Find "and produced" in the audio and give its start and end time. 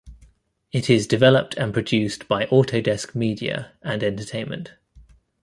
1.57-2.27